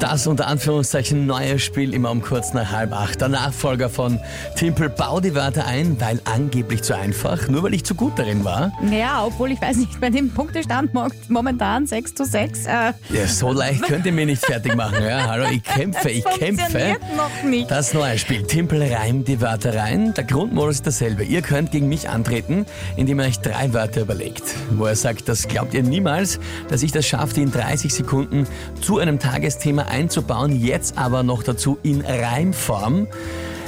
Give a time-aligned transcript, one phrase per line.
[0.00, 3.20] Das unter Anführungszeichen neue Spiel immer um kurz nach halb acht.
[3.20, 4.18] Der Nachfolger von
[4.56, 8.42] Timpel Bau die Wörter ein, weil angeblich zu einfach, nur weil ich zu gut darin
[8.42, 8.72] war.
[8.90, 12.64] Ja, obwohl ich weiß nicht, bei dem Punktestand mo- momentan 6 zu 6.
[12.66, 12.70] Äh,
[13.10, 15.04] Ja, so leicht könnt ihr mich nicht fertig machen.
[15.04, 16.96] Ja, hallo, ich kämpfe, ich kämpfe.
[17.16, 17.70] noch nicht.
[17.70, 20.14] Das neue Spiel Timpel reimt die Wörter rein.
[20.14, 21.24] Der Grundmodus ist derselbe.
[21.24, 22.64] Ihr könnt gegen mich antreten,
[22.96, 24.44] indem ihr euch drei Wörter überlegt.
[24.70, 28.46] Wo er sagt, das glaubt ihr niemals, dass ich das schaffe, in 30 Sekunden
[28.80, 33.06] zu einem Tagesthema einzubauen, jetzt aber noch dazu in Reimform.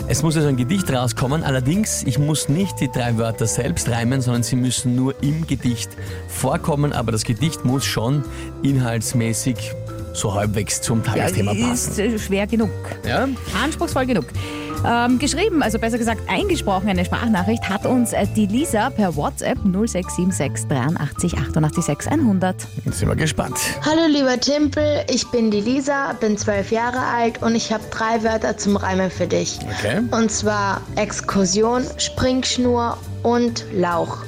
[0.08, 4.20] Es muss also ein Gedicht rauskommen, allerdings, ich muss nicht die drei Wörter selbst reimen,
[4.20, 5.90] sondern sie müssen nur im Gedicht
[6.28, 8.24] vorkommen, aber das Gedicht muss schon
[8.62, 9.72] inhaltsmäßig
[10.12, 11.90] so halbwegs zum ja, Tagesthema passen.
[11.92, 12.70] ist äh, schwer genug.
[13.06, 13.28] Ja?
[13.62, 14.26] Anspruchsvoll genug.
[14.84, 19.58] Ähm, geschrieben, also besser gesagt eingesprochen, eine Sprachnachricht hat uns äh, die Lisa per WhatsApp
[19.58, 22.56] 0676 83 88 6 100.
[22.84, 23.56] Jetzt sind wir gespannt.
[23.84, 28.22] Hallo lieber Timpel, ich bin die Lisa, bin zwölf Jahre alt und ich habe drei
[28.24, 29.58] Wörter zum Reimen für dich.
[29.78, 30.00] Okay.
[30.10, 34.18] Und zwar Exkursion, Springschnur und Lauch.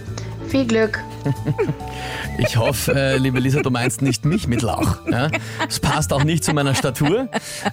[0.48, 1.00] Viel Glück.
[2.38, 4.96] Ich hoffe, äh, liebe Lisa, du meinst nicht mich mit Lauch.
[5.10, 5.28] Ja?
[5.64, 7.28] Das passt auch nicht zu meiner Statur.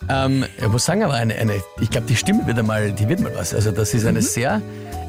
[0.09, 3.21] Ähm, ich muss sagen, aber eine, eine ich glaube, die Stimme wird einmal, die wird
[3.21, 3.53] mal was.
[3.53, 4.61] Also das ist eine sehr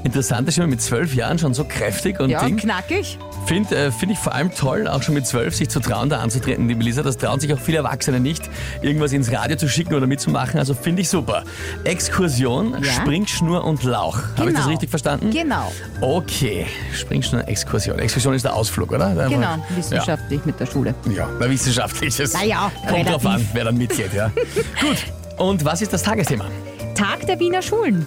[0.05, 2.57] interessante Stimme mit zwölf Jahren schon so kräftig und Ja, Ding.
[2.57, 3.19] knackig.
[3.47, 6.19] Finde äh, find ich vor allem toll, auch schon mit zwölf sich zu trauen, da
[6.21, 7.03] anzutreten, liebe Lisa.
[7.03, 8.49] Das trauen sich auch viele Erwachsene nicht,
[8.83, 10.59] irgendwas ins Radio zu schicken oder mitzumachen.
[10.61, 11.43] Also finde ich super.
[11.85, 12.93] Exkursion, Ja.
[12.93, 14.17] Springschnur und Lauch.
[14.37, 14.69] Habe ich das Genau.
[14.69, 15.31] richtig verstanden?
[15.31, 17.99] Genau, Okay, Springschnur, Exkursion.
[17.99, 19.15] Exkursion ist der Ausflug, oder?
[19.15, 19.59] Der genau, Ja.
[19.77, 20.95] wissenschaftlich mit der Schule.
[21.15, 22.33] Ja, bei wissenschaftliches.
[22.35, 23.27] Naja, Kommt drauf relativ.
[23.27, 24.29] an, wer dann mitgeht, ja.
[24.81, 24.99] Gut.
[25.37, 26.45] Und was ist das Tagesthema?
[26.95, 28.07] Tag der Wiener Schulen.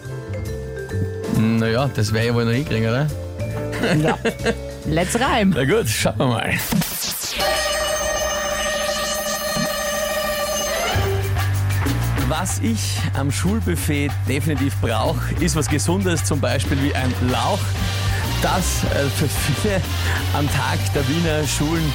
[1.37, 3.07] Naja, das wäre ja wohl noch hinkriegen, oder?
[4.01, 4.17] Ja,
[4.87, 5.53] let's reim.
[5.55, 6.53] Na gut, schauen wir mal.
[12.27, 17.59] Was ich am Schulbuffet definitiv brauche, ist was Gesundes, zum Beispiel wie ein Lauch.
[18.41, 19.81] Das äh, für viele
[20.33, 21.93] am Tag der Wiener Schulen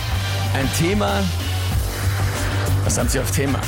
[0.55, 1.23] ein Thema.
[2.85, 3.61] Was haben Sie auf Thema?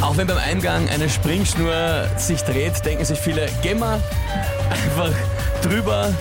[0.00, 4.00] Auch wenn beim Eingang eine Springschnur sich dreht, denken sich viele, gehen wir
[4.70, 5.10] einfach
[5.62, 6.12] drüber,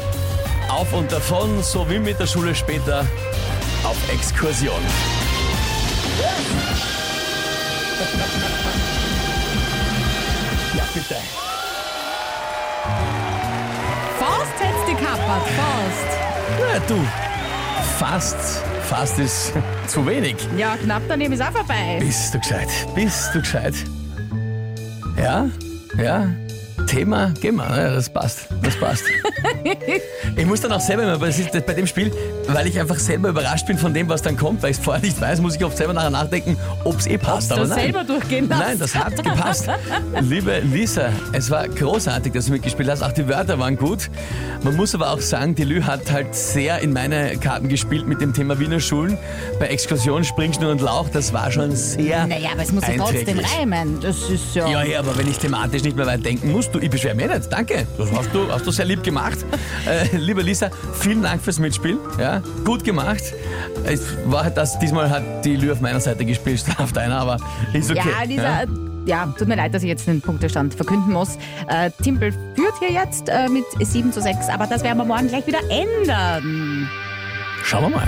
[0.74, 3.06] auf und davon, so wie mit der Schule später
[3.84, 4.74] auf Exkursion.
[10.76, 11.16] Ja, bitte.
[14.20, 16.10] Faust hättest die kappert, Faust.
[16.60, 16.96] Ja, du,
[18.00, 19.54] fast, fast ist
[19.88, 20.36] zu wenig.
[20.58, 21.98] Ja, knapp daneben ist auch vorbei.
[22.00, 22.70] Bist du gescheit?
[22.96, 23.76] Bist du gescheit?
[25.18, 25.46] Ja?
[25.98, 26.28] Ja?
[26.94, 29.06] Thema, geh mal, ja, das passt, das passt.
[30.36, 32.12] ich muss dann auch selber immer, das ist bei dem Spiel,
[32.48, 35.02] weil ich einfach selber überrascht bin von dem, was dann kommt, weil ich es vorher
[35.02, 37.52] nicht weiß, muss ich oft selber nachher nachdenken, ob es eh passt.
[37.52, 37.80] Ob's aber du nein.
[37.80, 38.62] selber durchgehen lässt.
[38.62, 39.68] Nein, das hat gepasst.
[40.22, 43.02] Liebe Lisa, es war großartig, dass du mitgespielt hast.
[43.02, 44.12] Auch die Wörter waren gut.
[44.62, 48.22] Man muss aber auch sagen, die Lü hat halt sehr in meine Karten gespielt mit
[48.22, 49.18] dem Thema Wiener Schulen.
[49.60, 53.40] Bei Exkursion, Springschnur und Lauch, das war schon sehr Naja, aber es muss ja trotzdem
[53.40, 54.00] reimen.
[54.00, 54.68] Das ist ja.
[54.68, 57.28] Ja, ja, aber wenn ich thematisch nicht mehr weit denken muss, du, ich beschwere mich
[57.28, 57.52] nicht.
[57.52, 59.40] Danke, das hast du, hast du sehr lieb gemacht.
[59.86, 61.98] Äh, liebe Lisa, vielen Dank fürs Mitspielen.
[62.18, 63.22] Ja, gut gemacht.
[63.84, 67.18] Es war halt das, diesmal hat die Lü auf meiner Seite gespielt, statt auf deiner,
[67.18, 67.38] aber
[67.74, 68.02] ist okay.
[68.08, 68.66] Ja, dieser.
[69.06, 69.26] Ja.
[69.38, 71.38] tut mir leid, dass ich jetzt den Punktestand verkünden muss.
[71.68, 75.28] Äh, Timpel führt hier jetzt äh, mit 7 zu 6, aber das werden wir morgen
[75.28, 76.90] gleich wieder ändern.
[77.64, 78.08] Schauen wir mal.